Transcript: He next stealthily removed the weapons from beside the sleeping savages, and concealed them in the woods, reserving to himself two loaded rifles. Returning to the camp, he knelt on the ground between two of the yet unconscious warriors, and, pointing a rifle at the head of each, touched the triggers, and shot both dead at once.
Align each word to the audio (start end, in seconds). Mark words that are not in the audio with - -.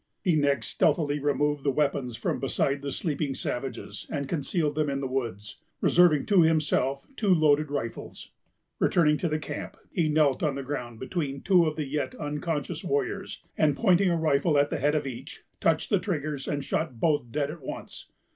He 0.23 0.35
next 0.35 0.69
stealthily 0.69 1.19
removed 1.19 1.63
the 1.63 1.69
weapons 1.69 2.15
from 2.17 2.39
beside 2.39 2.81
the 2.81 2.91
sleeping 2.91 3.35
savages, 3.35 4.07
and 4.09 4.27
concealed 4.27 4.73
them 4.73 4.89
in 4.89 4.99
the 4.99 5.05
woods, 5.07 5.57
reserving 5.79 6.25
to 6.25 6.41
himself 6.41 7.05
two 7.15 7.31
loaded 7.31 7.69
rifles. 7.69 8.31
Returning 8.79 9.17
to 9.19 9.29
the 9.29 9.37
camp, 9.37 9.77
he 9.91 10.09
knelt 10.09 10.41
on 10.41 10.55
the 10.55 10.63
ground 10.63 10.99
between 10.99 11.41
two 11.41 11.65
of 11.67 11.75
the 11.75 11.85
yet 11.85 12.15
unconscious 12.15 12.83
warriors, 12.83 13.43
and, 13.55 13.75
pointing 13.77 14.09
a 14.09 14.17
rifle 14.17 14.57
at 14.57 14.71
the 14.71 14.79
head 14.79 14.95
of 14.95 15.05
each, 15.05 15.43
touched 15.59 15.91
the 15.91 15.99
triggers, 15.99 16.47
and 16.47 16.65
shot 16.65 16.99
both 16.99 17.31
dead 17.31 17.51
at 17.51 17.61
once. 17.61 18.07